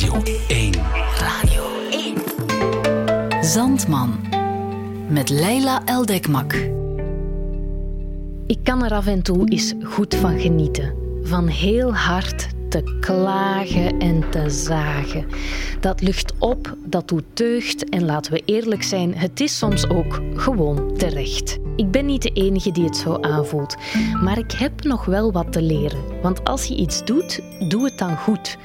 [0.00, 0.72] Radio 1.
[1.18, 3.44] Radio 1.
[3.44, 4.20] Zandman.
[5.08, 6.52] Met Leila Eldekmak.
[8.46, 10.94] Ik kan er af en toe eens goed van genieten.
[11.22, 15.26] Van heel hard te klagen en te zagen.
[15.80, 20.20] Dat lucht op, dat doet deugd en laten we eerlijk zijn, het is soms ook
[20.34, 21.58] gewoon terecht.
[21.76, 23.76] Ik ben niet de enige die het zo aanvoelt,
[24.22, 26.00] maar ik heb nog wel wat te leren.
[26.22, 28.58] Want als je iets doet, doe het dan goed.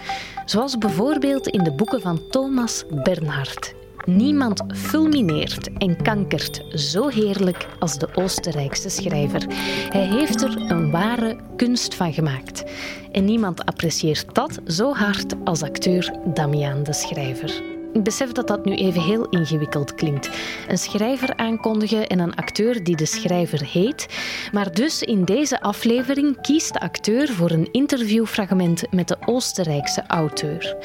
[0.45, 3.73] Zoals bijvoorbeeld in de boeken van Thomas Bernhard.
[4.05, 9.45] Niemand fulmineert en kankert zo heerlijk als de Oostenrijkse schrijver.
[9.89, 12.63] Hij heeft er een ware kunst van gemaakt.
[13.11, 17.74] En niemand apprecieert dat zo hard als acteur Damian de Schrijver.
[17.95, 20.29] Ik besef dat dat nu even heel ingewikkeld klinkt.
[20.67, 24.07] Een schrijver aankondigen en een acteur die de schrijver heet.
[24.51, 30.75] Maar dus in deze aflevering kiest de acteur voor een interviewfragment met de Oostenrijkse auteur.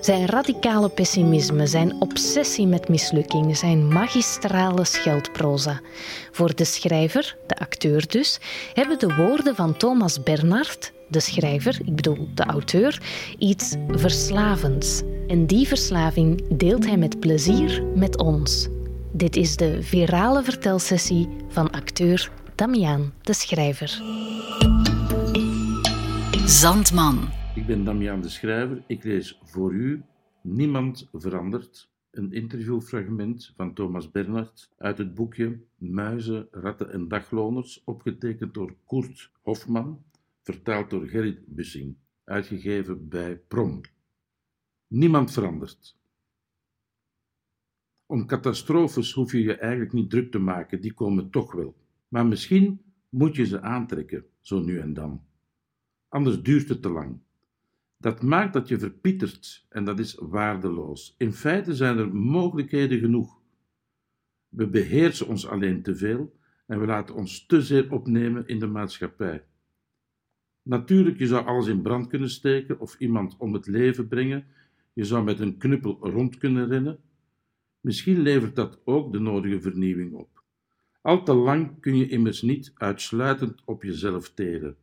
[0.00, 5.80] Zijn radicale pessimisme, zijn obsessie met mislukking, zijn magistrale scheldproza.
[6.30, 8.40] Voor de schrijver, de acteur dus,
[8.74, 13.02] hebben de woorden van Thomas Bernhard, de schrijver, ik bedoel de auteur,
[13.38, 15.02] iets verslavends.
[15.26, 18.68] En die verslaving deelt hij met plezier met ons.
[19.12, 24.02] Dit is de virale vertelsessie van acteur Damian, de schrijver.
[26.46, 27.28] Zandman.
[27.54, 28.82] Ik ben Damian de Schrijver.
[28.86, 30.02] Ik lees voor u
[30.42, 31.90] Niemand verandert.
[32.10, 39.30] Een interviewfragment van Thomas Bernhard uit het boekje Muizen, Ratten en Dagloners, opgetekend door Kurt
[39.42, 40.04] Hofman,
[40.42, 43.80] vertaald door Gerrit Bussing, uitgegeven bij Prom.
[44.86, 45.98] Niemand verandert.
[48.06, 51.76] Om catastrofes hoef je je eigenlijk niet druk te maken, die komen toch wel.
[52.08, 55.24] Maar misschien moet je ze aantrekken, zo nu en dan.
[56.08, 57.20] Anders duurt het te lang.
[57.96, 61.14] Dat maakt dat je verpietert en dat is waardeloos.
[61.18, 63.39] In feite zijn er mogelijkheden genoeg.
[64.50, 68.66] We beheersen ons alleen te veel en we laten ons te zeer opnemen in de
[68.66, 69.44] maatschappij.
[70.62, 74.44] Natuurlijk, je zou alles in brand kunnen steken of iemand om het leven brengen.
[74.92, 76.98] Je zou met een knuppel rond kunnen rennen.
[77.80, 80.42] Misschien levert dat ook de nodige vernieuwing op.
[81.00, 84.76] Al te lang kun je immers niet uitsluitend op jezelf teren.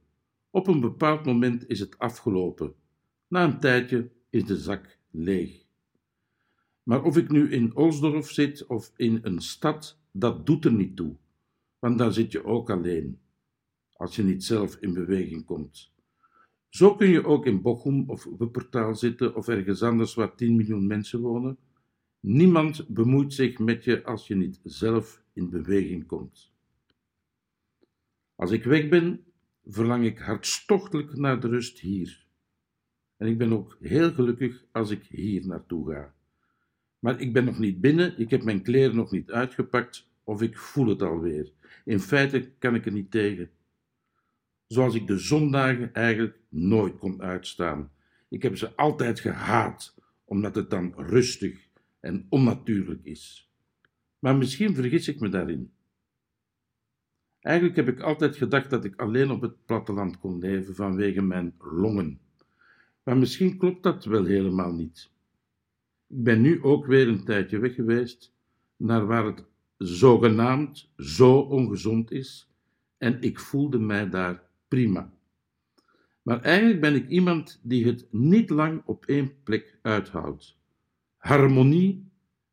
[0.49, 2.73] Op een bepaald moment is het afgelopen.
[3.27, 5.66] Na een tijdje is de zak leeg.
[6.87, 10.95] Maar of ik nu in Olsdorf zit of in een stad, dat doet er niet
[10.95, 11.15] toe,
[11.79, 13.19] want daar zit je ook alleen
[13.93, 15.91] als je niet zelf in beweging komt.
[16.69, 20.87] Zo kun je ook in Bochum of Wuppertal zitten of ergens anders waar 10 miljoen
[20.87, 21.57] mensen wonen.
[22.19, 26.53] Niemand bemoeit zich met je als je niet zelf in beweging komt.
[28.35, 29.23] Als ik weg ben,
[29.65, 32.25] verlang ik hartstochtelijk naar de rust hier.
[33.17, 36.15] En ik ben ook heel gelukkig als ik hier naartoe ga.
[36.99, 40.57] Maar ik ben nog niet binnen, ik heb mijn kleren nog niet uitgepakt of ik
[40.57, 41.51] voel het alweer.
[41.85, 43.49] In feite kan ik er niet tegen
[44.67, 47.91] zoals ik de zondagen eigenlijk nooit kon uitstaan.
[48.29, 51.67] Ik heb ze altijd gehaat, omdat het dan rustig
[51.99, 53.51] en onnatuurlijk is.
[54.19, 55.71] Maar misschien vergis ik me daarin.
[57.39, 61.53] Eigenlijk heb ik altijd gedacht dat ik alleen op het platteland kon leven vanwege mijn
[61.59, 62.19] longen.
[63.03, 65.09] Maar misschien klopt dat wel helemaal niet.
[66.07, 68.33] Ik ben nu ook weer een tijdje weg geweest
[68.75, 69.45] naar waar het
[69.77, 72.51] zogenaamd zo ongezond is
[72.97, 75.13] en ik voelde mij daar prima.
[76.21, 80.57] Maar eigenlijk ben ik iemand die het niet lang op één plek uithoudt.
[81.17, 82.11] Harmonie,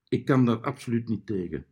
[0.09, 1.67] ik kan daar absoluut niet tegen.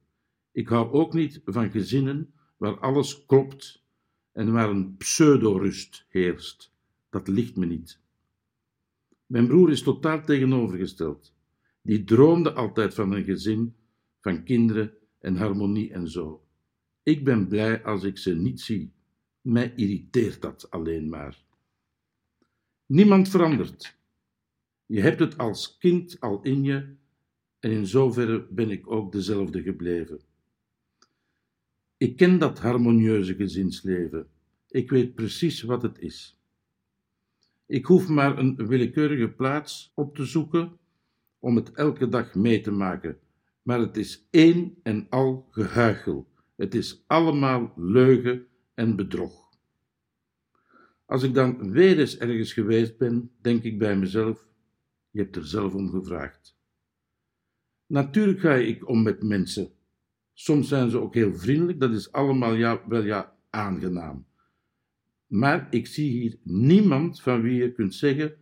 [0.52, 3.84] Ik hou ook niet van gezinnen waar alles klopt
[4.32, 6.72] en waar een pseudo-rust heerst.
[7.10, 8.00] Dat ligt me niet.
[9.26, 11.31] Mijn broer is totaal tegenovergesteld.
[11.82, 13.74] Die droomde altijd van een gezin,
[14.20, 16.46] van kinderen en harmonie en zo.
[17.02, 18.92] Ik ben blij als ik ze niet zie.
[19.40, 21.44] Mij irriteert dat alleen maar.
[22.86, 23.96] Niemand verandert.
[24.86, 26.94] Je hebt het als kind al in je
[27.58, 30.20] en in zoverre ben ik ook dezelfde gebleven.
[31.96, 34.26] Ik ken dat harmonieuze gezinsleven.
[34.68, 36.40] Ik weet precies wat het is.
[37.66, 40.78] Ik hoef maar een willekeurige plaats op te zoeken
[41.42, 43.18] om het elke dag mee te maken,
[43.62, 46.28] maar het is één en al gehuichel.
[46.56, 49.48] Het is allemaal leugen en bedrog.
[51.06, 54.46] Als ik dan weer eens ergens geweest ben, denk ik bij mezelf:
[55.10, 56.56] je hebt er zelf om gevraagd.
[57.86, 59.70] Natuurlijk ga ik om met mensen.
[60.32, 64.26] Soms zijn ze ook heel vriendelijk, dat is allemaal ja, wel ja aangenaam.
[65.26, 68.34] Maar ik zie hier niemand van wie je kunt zeggen: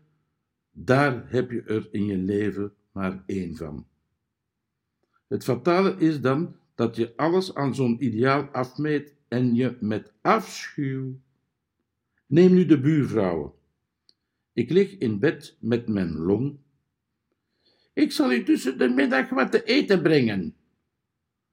[0.71, 3.87] Daar heb je er in je leven maar één van.
[5.29, 11.21] Het fatale is dan dat je alles aan zo'n ideaal afmeet en je met afschuw.
[12.27, 13.53] Neem nu de buurvrouwen.
[14.53, 16.59] Ik lig in bed met mijn long.
[17.93, 20.55] Ik zal u tussen de middag wat te eten brengen.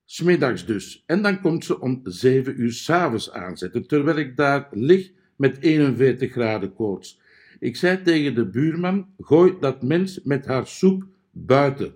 [0.05, 5.11] Smiddags dus, en dan komt ze om zeven uur s'avonds aanzetten, terwijl ik daar lig
[5.35, 7.21] met 41 graden koorts.
[7.59, 11.95] Ik zei tegen de buurman: gooi dat mens met haar soep buiten.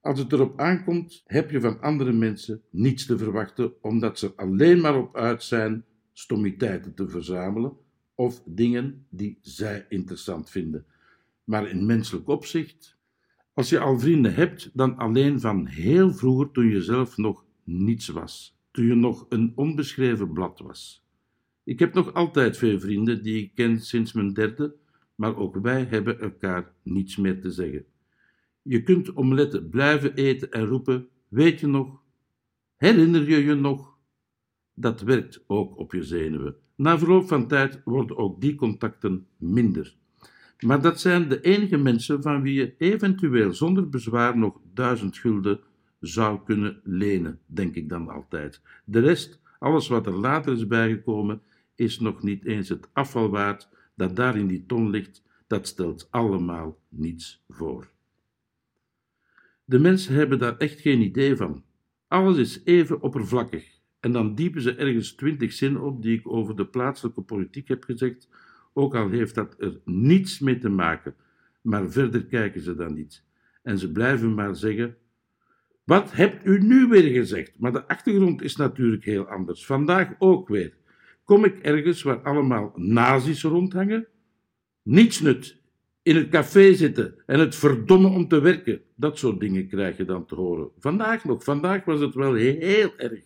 [0.00, 4.80] Als het erop aankomt, heb je van andere mensen niets te verwachten, omdat ze alleen
[4.80, 7.76] maar op uit zijn stommiteiten te verzamelen
[8.14, 10.84] of dingen die zij interessant vinden.
[11.44, 12.96] Maar in menselijk opzicht,
[13.52, 18.08] als je al vrienden hebt, dan alleen van heel vroeger toen je zelf nog niets
[18.08, 21.06] was, toen je nog een onbeschreven blad was.
[21.64, 24.74] Ik heb nog altijd veel vrienden die ik ken sinds mijn derde,
[25.14, 27.84] maar ook wij hebben elkaar niets meer te zeggen.
[28.62, 32.02] Je kunt omeletten blijven eten en roepen: Weet je nog?
[32.76, 33.98] Herinner je je nog?
[34.74, 36.56] Dat werkt ook op je zenuwen.
[36.76, 39.96] Na verloop van tijd worden ook die contacten minder.
[40.60, 45.60] Maar dat zijn de enige mensen van wie je eventueel zonder bezwaar nog duizend gulden
[46.00, 48.60] zou kunnen lenen, denk ik dan altijd.
[48.84, 51.42] De rest, alles wat er later is bijgekomen,
[51.74, 56.08] is nog niet eens het afval waard dat daar in die ton ligt, dat stelt
[56.10, 57.90] allemaal niets voor.
[59.72, 61.64] De mensen hebben daar echt geen idee van.
[62.08, 63.80] Alles is even oppervlakkig.
[64.00, 67.84] En dan diepen ze ergens twintig zinnen op die ik over de plaatselijke politiek heb
[67.84, 68.28] gezegd,
[68.72, 71.14] ook al heeft dat er niets mee te maken,
[71.62, 73.24] maar verder kijken ze dan niet.
[73.62, 74.96] En ze blijven maar zeggen:
[75.84, 77.58] Wat hebt u nu weer gezegd?
[77.58, 79.66] Maar de achtergrond is natuurlijk heel anders.
[79.66, 80.76] Vandaag ook weer.
[81.24, 84.06] Kom ik ergens waar allemaal nazi's rondhangen?
[84.82, 85.61] Niets nut.
[86.02, 88.80] In het café zitten en het verdommen om te werken.
[88.94, 90.68] Dat soort dingen krijg je dan te horen.
[90.78, 93.20] Vandaag nog, vandaag was het wel heel erg.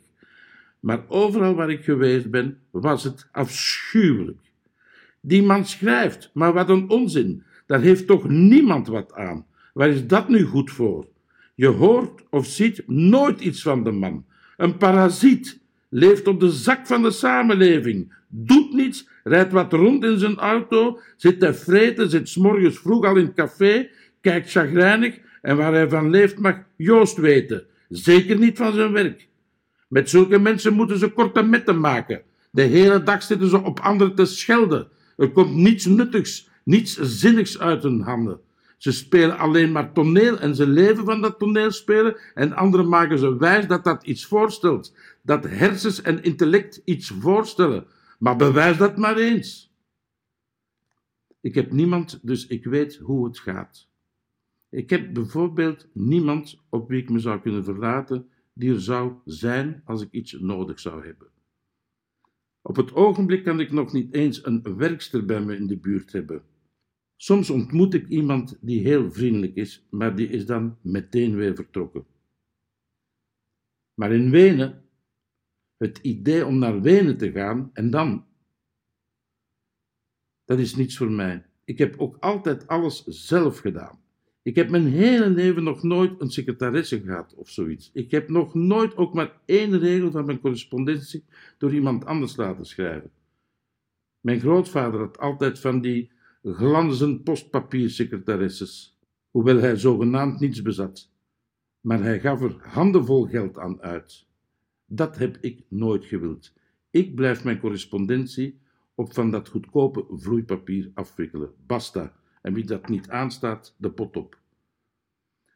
[0.81, 4.39] Maar overal waar ik geweest ben, was het afschuwelijk.
[5.21, 7.43] Die man schrijft, maar wat een onzin.
[7.67, 9.47] Daar heeft toch niemand wat aan.
[9.73, 11.09] Waar is dat nu goed voor?
[11.55, 14.25] Je hoort of ziet nooit iets van de man.
[14.57, 20.19] Een parasiet, leeft op de zak van de samenleving, doet niets, rijdt wat rond in
[20.19, 23.89] zijn auto, zit te vreten, zit s'morgens vroeg al in het café,
[24.21, 27.67] kijkt chagrijnig en waar hij van leeft mag Joost weten.
[27.89, 29.29] Zeker niet van zijn werk.
[29.89, 32.23] Met zulke mensen moeten ze korte metten maken.
[32.51, 34.89] De hele dag zitten ze op anderen te schelden.
[35.17, 38.41] Er komt niets nuttigs, niets zinnigs uit hun handen.
[38.77, 43.37] Ze spelen alleen maar toneel en ze leven van dat toneelspelen en anderen maken ze
[43.37, 44.95] wijs dat dat iets voorstelt.
[45.23, 47.87] Dat hersens en intellect iets voorstellen.
[48.19, 49.75] Maar bewijs dat maar eens.
[51.41, 53.89] Ik heb niemand, dus ik weet hoe het gaat.
[54.71, 59.83] Ik heb bijvoorbeeld niemand op wie ik me zou kunnen verlaten die er zou zijn
[59.85, 61.29] als ik iets nodig zou hebben.
[62.63, 66.13] Op het ogenblik kan ik nog niet eens een werkster bij me in de buurt
[66.13, 66.43] hebben.
[67.17, 72.07] Soms ontmoet ik iemand die heel vriendelijk is, maar die is dan meteen weer vertrokken.
[73.95, 74.85] Maar in Wenen,
[75.77, 78.27] het idee om naar Wenen te gaan en dan,
[80.45, 81.47] dat is niets voor mij.
[81.65, 84.05] Ik heb ook altijd alles zelf gedaan.
[84.43, 87.91] Ik heb mijn hele leven nog nooit een secretaresse gehad of zoiets.
[87.93, 91.25] Ik heb nog nooit ook maar één regel van mijn correspondentie
[91.59, 93.11] door iemand anders laten schrijven.
[94.21, 96.11] Mijn grootvader had altijd van die
[96.43, 98.99] glanzend postpapiersecretaresses,
[99.31, 101.11] hoewel hij zogenaamd niets bezat.
[101.81, 104.26] Maar hij gaf er handenvol geld aan uit.
[104.87, 106.53] Dat heb ik nooit gewild.
[106.91, 108.61] Ik blijf mijn correspondentie
[108.95, 111.51] op van dat goedkope vloeipapier afwikkelen.
[111.67, 112.13] Basta.
[112.43, 114.39] En wie dat niet aanstaat, de pot op.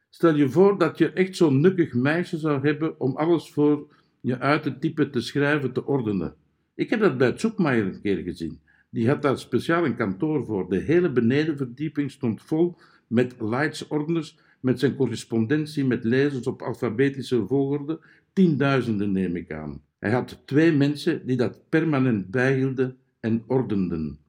[0.09, 4.39] Stel je voor dat je echt zo'n nukkig meisje zou hebben om alles voor je
[4.39, 6.35] uit te typen, te schrijven, te ordenen.
[6.75, 8.59] Ik heb dat bij Zoekmaier een keer gezien.
[8.89, 10.69] Die had daar speciaal een kantoor voor.
[10.69, 17.99] De hele benedenverdieping stond vol met lightsordners, met zijn correspondentie met lezers op alfabetische volgorde,
[18.33, 19.81] tienduizenden neem ik aan.
[19.99, 24.19] Hij had twee mensen die dat permanent bijhielden en ordenden.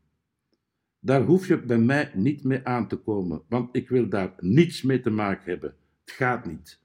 [1.00, 4.82] Daar hoef je bij mij niet mee aan te komen, want ik wil daar niets
[4.82, 5.74] mee te maken hebben.
[6.04, 6.80] Het gaat niet.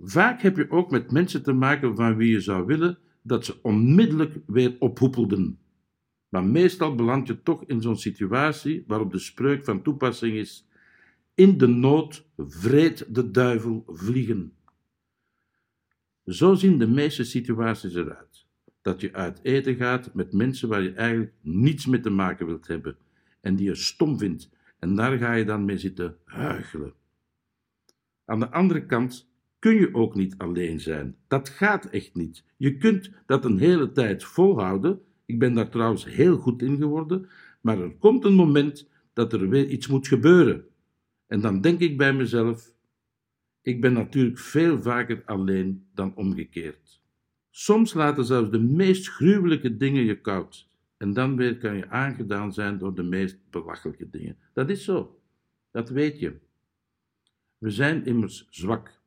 [0.00, 3.62] Vaak heb je ook met mensen te maken van wie je zou willen dat ze
[3.62, 5.58] onmiddellijk weer ophoepelden.
[6.28, 10.67] Maar meestal beland je toch in zo'n situatie waarop de spreuk van toepassing is:
[11.38, 14.52] In de nood vreet de duivel vliegen.
[16.24, 18.46] Zo zien de meeste situaties eruit.
[18.82, 22.66] Dat je uit eten gaat met mensen waar je eigenlijk niets mee te maken wilt
[22.66, 22.96] hebben
[23.40, 26.92] en die je stom vindt en daar ga je dan mee zitten huichelen.
[28.24, 31.16] Aan de andere kant kun je ook niet alleen zijn.
[31.28, 32.44] Dat gaat echt niet.
[32.56, 35.00] Je kunt dat een hele tijd volhouden.
[35.26, 37.28] Ik ben daar trouwens heel goed in geworden,
[37.60, 40.67] maar er komt een moment dat er weer iets moet gebeuren.
[41.28, 42.72] En dan denk ik bij mezelf:
[43.62, 47.00] ik ben natuurlijk veel vaker alleen dan omgekeerd.
[47.50, 50.68] Soms laten zelfs de meest gruwelijke dingen je koud.
[50.96, 54.36] En dan weer kan je aangedaan zijn door de meest belachelijke dingen.
[54.52, 55.20] Dat is zo.
[55.70, 56.36] Dat weet je.
[57.58, 59.00] We zijn immers zwak.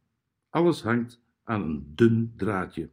[0.49, 2.89] Alles hangt aan een dun draadje.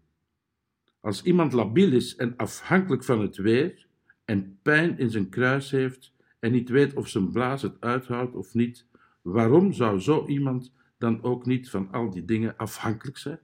[1.00, 3.86] Als iemand labiel is en afhankelijk van het weer
[4.24, 8.54] en pijn in zijn kruis heeft en niet weet of zijn blaas het uithoudt of
[8.54, 8.86] niet,
[9.32, 13.40] waarom zou zo iemand dan ook niet van al die dingen afhankelijk zijn?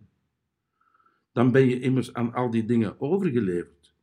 [1.32, 3.94] Dan ben je immers aan al die dingen overgeleverd.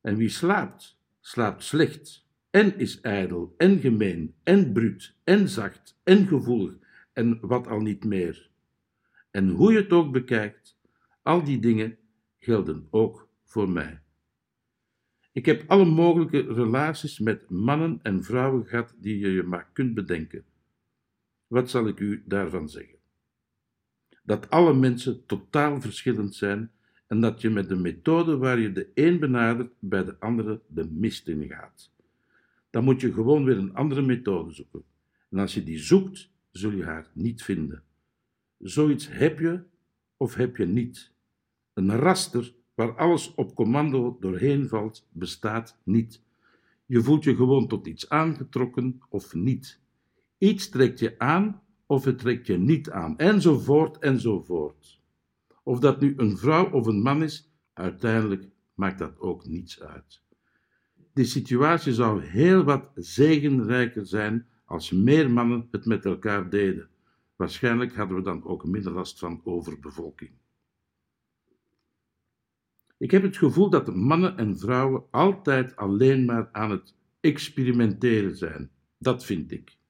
[0.00, 6.26] En wie slaapt, slaapt slecht, en is ijdel, en gemeen, en bruut, en zacht, en
[6.26, 6.74] gevoelig,
[7.12, 8.50] en wat al niet meer.
[9.30, 10.78] En hoe je het ook bekijkt,
[11.22, 11.98] al die dingen
[12.38, 14.00] gelden ook voor mij.
[15.32, 19.94] Ik heb alle mogelijke relaties met mannen en vrouwen gehad die je je maar kunt
[19.94, 20.44] bedenken.
[21.52, 22.98] Wat zal ik u daarvan zeggen?
[24.22, 26.70] Dat alle mensen totaal verschillend zijn
[27.06, 30.90] en dat je met de methode waar je de een benadert bij de andere de
[30.90, 31.90] mist in gaat.
[32.70, 34.82] Dan moet je gewoon weer een andere methode zoeken.
[35.30, 37.82] En als je die zoekt, zul je haar niet vinden.
[38.58, 39.62] Zoiets heb je
[40.16, 41.12] of heb je niet.
[41.74, 46.22] Een raster waar alles op commando doorheen valt, bestaat niet.
[46.86, 49.81] Je voelt je gewoon tot iets aangetrokken of niet.
[50.42, 55.00] Iets trekt je aan of het trekt je niet aan, enzovoort enzovoort.
[55.62, 60.22] Of dat nu een vrouw of een man is, uiteindelijk maakt dat ook niets uit.
[61.12, 66.88] Die situatie zou heel wat zegenrijker zijn als meer mannen het met elkaar deden.
[67.36, 70.30] Waarschijnlijk hadden we dan ook minder last van overbevolking.
[72.98, 78.70] Ik heb het gevoel dat mannen en vrouwen altijd alleen maar aan het experimenteren zijn.
[78.98, 79.80] Dat vind ik.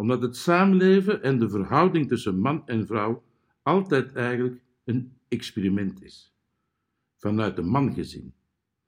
[0.00, 3.22] Omdat het samenleven en de verhouding tussen man en vrouw
[3.62, 6.34] altijd eigenlijk een experiment is.
[7.16, 8.34] Vanuit de man gezien.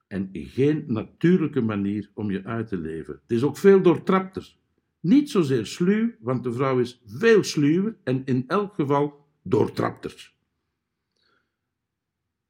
[0.07, 3.13] En geen natuurlijke manier om je uit te leven.
[3.13, 4.55] Het is ook veel doortrapter.
[4.99, 10.33] Niet zozeer sluw, want de vrouw is veel sluwer en in elk geval doortrapter.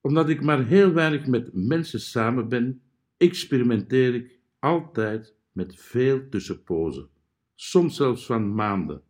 [0.02, 2.82] Omdat ik maar heel weinig met mensen samen ben,
[3.18, 7.12] experimenteer ik altijd met veel tussenpozen,
[7.56, 9.02] soms zelfs van maanden.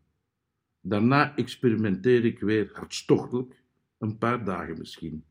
[0.81, 3.61] Daarna experimenteer ik weer hartstochtelijk,
[3.97, 5.25] een paar dagen misschien.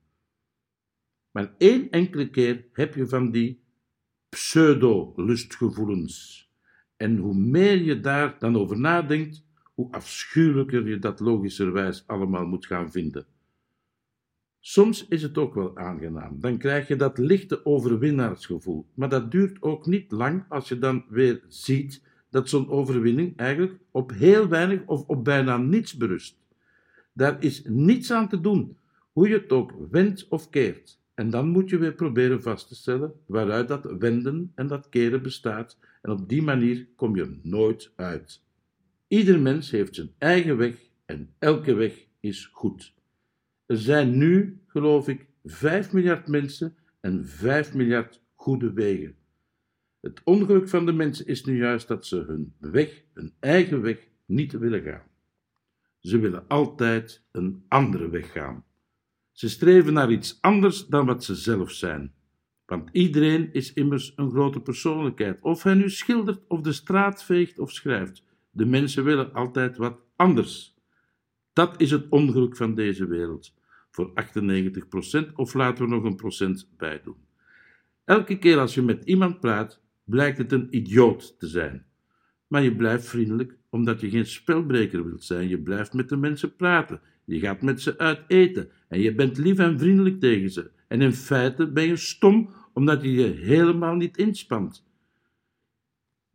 [1.30, 3.62] Maar één enkele keer heb je van die
[4.28, 6.50] pseudo-lustgevoelens
[6.96, 12.66] en hoe meer je daar dan over nadenkt, hoe afschuwelijker je dat logischerwijs allemaal moet
[12.66, 13.26] gaan vinden.
[14.60, 19.62] Soms is het ook wel aangenaam, dan krijg je dat lichte overwinnaarsgevoel, maar dat duurt
[19.62, 24.82] ook niet lang als je dan weer ziet dat zo'n overwinning eigenlijk op heel weinig
[24.86, 26.36] of op bijna niets berust.
[27.12, 28.76] Daar is niets aan te doen,
[29.12, 31.00] hoe je het ook wendt of keert.
[31.14, 35.22] En dan moet je weer proberen vast te stellen waaruit dat wenden en dat keren
[35.22, 38.42] bestaat, en op die manier kom je nooit uit.
[39.08, 40.74] Ieder mens heeft zijn eigen weg
[41.04, 42.94] en elke weg is goed.
[43.66, 49.16] Er zijn nu, geloof ik, 5 miljard mensen en 5 miljard goede wegen.
[50.02, 54.08] Het ongeluk van de mensen is nu juist dat ze hun weg, hun eigen weg,
[54.26, 55.06] niet willen gaan.
[55.98, 58.64] Ze willen altijd een andere weg gaan.
[59.32, 62.14] Ze streven naar iets anders dan wat ze zelf zijn.
[62.66, 67.58] Want iedereen is immers een grote persoonlijkheid, of hij nu schildert of de straat veegt
[67.58, 68.24] of schrijft.
[68.50, 70.74] De mensen willen altijd wat anders.
[71.52, 73.54] Dat is het ongeluk van deze wereld.
[73.90, 74.12] Voor
[75.30, 77.26] 98% of laten we nog een procent bij doen.
[78.04, 81.84] Elke keer als je met iemand praat, blijkt het een idioot te zijn.
[82.46, 85.48] Maar je blijft vriendelijk omdat je geen spelbreker wilt zijn.
[85.48, 87.00] Je blijft met de mensen praten.
[87.24, 90.70] Je gaat met ze uit eten en je bent lief en vriendelijk tegen ze.
[90.88, 94.84] En in feite ben je stom omdat je je helemaal niet inspant.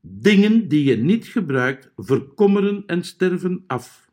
[0.01, 4.11] Dingen die je niet gebruikt, verkommeren en sterven af.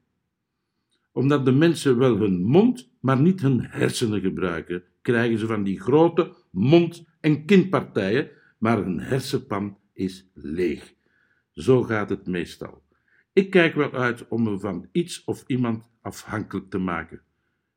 [1.12, 5.80] Omdat de mensen wel hun mond, maar niet hun hersenen gebruiken, krijgen ze van die
[5.80, 8.30] grote mond- en kinpartijen,
[8.64, 10.94] maar hun hersenpan is leeg.
[11.50, 12.83] Zo gaat het meestal.
[13.33, 17.23] Ik kijk wel uit om me van iets of iemand afhankelijk te maken.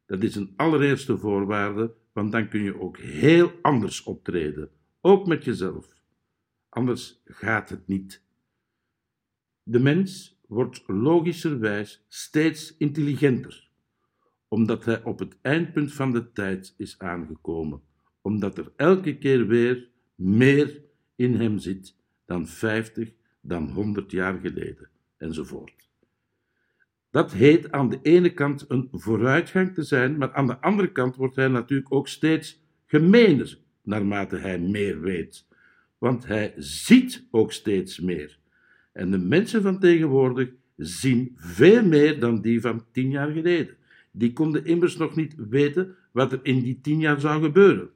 [0.06, 4.70] Dat is een allereerste voorwaarde, want dan kun je ook heel anders optreden,
[5.02, 5.94] ook met jezelf.
[6.70, 8.24] Anders gaat het niet.
[9.64, 13.70] De mens wordt logischerwijs steeds intelligenter,
[14.48, 17.82] omdat hij op het eindpunt van de tijd is aangekomen,
[18.22, 20.82] omdat er elke keer weer meer
[21.16, 21.96] in hem zit
[22.26, 25.90] dan 50, dan 100 jaar geleden, enzovoort.
[27.10, 31.16] Dat heet aan de ene kant een vooruitgang te zijn, maar aan de andere kant
[31.16, 35.46] wordt hij natuurlijk ook steeds gemener naarmate hij meer weet.
[35.98, 38.40] Want hij ziet ook steeds meer.
[38.92, 43.76] En de mensen van tegenwoordig zien veel meer dan die van tien jaar geleden.
[44.12, 47.90] Die konden immers nog niet weten wat er in die tien jaar zou gebeuren.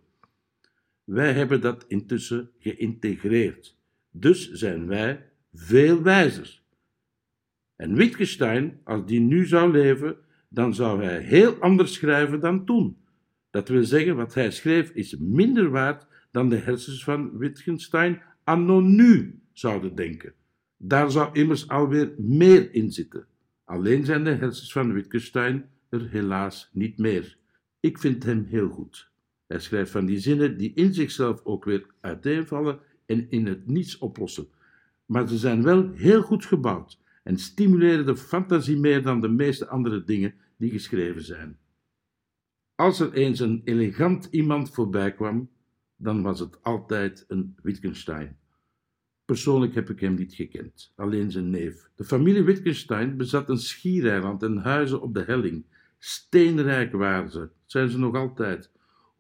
[1.12, 3.78] Wij hebben dat intussen geïntegreerd.
[4.12, 6.62] Dus zijn wij veel wijzer.
[7.76, 10.16] En Wittgenstein, als die nu zou leven,
[10.50, 12.98] dan zou hij heel anders schrijven dan toen.
[13.50, 18.80] Dat wil zeggen, wat hij schreef is minder waard dan de hersens van Wittgenstein anno
[18.80, 20.34] nu zouden denken.
[20.78, 23.26] Daar zou immers alweer meer in zitten.
[23.64, 27.38] Alleen zijn de hersens van Wittgenstein er helaas niet meer.
[27.80, 29.11] Ik vind hem heel goed.
[29.52, 33.98] Hij schrijft van die zinnen die in zichzelf ook weer uiteenvallen en in het niets
[33.98, 34.48] oplossen.
[35.06, 39.68] Maar ze zijn wel heel goed gebouwd en stimuleren de fantasie meer dan de meeste
[39.68, 41.58] andere dingen die geschreven zijn.
[42.76, 45.50] Als er eens een elegant iemand voorbij kwam,
[45.96, 48.38] dan was het altijd een Wittgenstein.
[49.26, 51.90] Persoonlijk heb ik hem niet gekend, alleen zijn neef.
[51.96, 55.66] De familie Wittgenstein bezat een schiereiland en huizen op de helling.
[55.98, 58.72] Steenrijk waren ze, zijn ze nog altijd.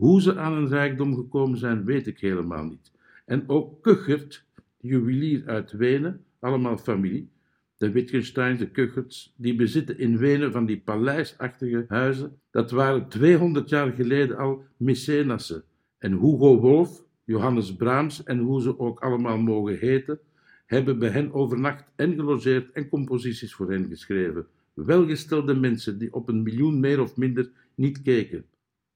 [0.01, 2.91] Hoe ze aan een rijkdom gekomen zijn, weet ik helemaal niet.
[3.25, 7.29] En ook Kuchert, de juwelier uit Wenen, allemaal familie,
[7.77, 12.39] de Wittgensteins, de Kucherts, die bezitten in Wenen van die paleisachtige huizen.
[12.51, 15.63] Dat waren 200 jaar geleden al mecenassen.
[15.97, 20.19] En Hugo Wolf, Johannes Brahms en hoe ze ook allemaal mogen heten,
[20.65, 24.45] hebben bij hen overnacht en gelogeerd en composities voor hen geschreven.
[24.73, 28.45] Welgestelde mensen die op een miljoen meer of minder niet keken.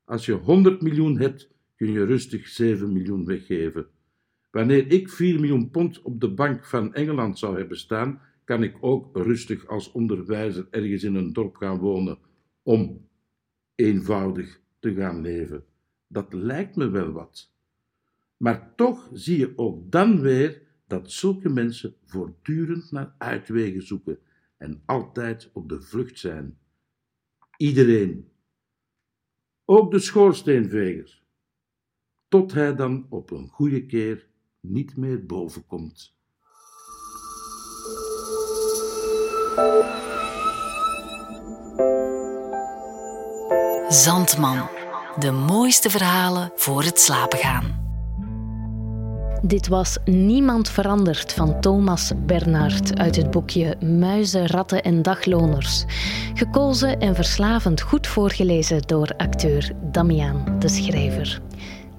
[0.06, 3.88] Als je 100 miljoen hebt, kun je rustig 7 miljoen weggeven.
[4.52, 8.78] Wanneer ik 4 miljoen pond op de bank van Engeland zou hebben staan, kan ik
[8.80, 12.18] ook rustig als onderwijzer ergens in een dorp gaan wonen
[12.64, 13.08] om
[13.76, 15.64] eenvoudig te gaan leven.
[16.08, 17.54] Dat lijkt me wel wat.
[18.38, 24.20] Maar toch zie je ook dan weer dat zulke mensen voortdurend naar uitwegen zoeken
[24.58, 26.58] en altijd op de vlucht zijn.
[27.58, 28.30] Iedereen.
[29.66, 31.22] Ook de schoorsteenveger.
[32.28, 34.28] Tot hij dan op een goede keer
[34.60, 36.14] niet meer boven komt.
[43.90, 44.70] Zandman.
[45.20, 47.85] De mooiste verhalen voor het slapen gaan.
[49.48, 55.86] Dit was Niemand veranderd van Thomas Bernhard uit het boekje Muizen, Ratten en Dagloners.
[56.34, 61.42] Gekozen en verslavend goed voorgelezen door acteur Damiaan de Schrijver.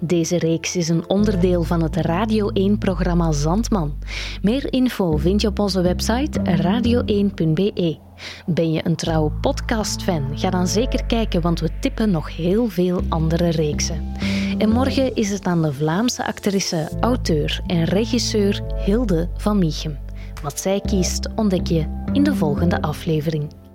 [0.01, 3.95] Deze reeks is een onderdeel van het Radio 1-programma Zandman.
[4.43, 7.99] Meer info vind je op onze website radio1.be.
[8.47, 10.39] Ben je een trouwe podcast-fan?
[10.39, 14.15] Ga dan zeker kijken, want we tippen nog heel veel andere reeksen.
[14.59, 19.99] En morgen is het aan de Vlaamse actrice, auteur en regisseur Hilde van Miechem.
[20.43, 23.66] Wat zij kiest, ontdek je in de volgende aflevering.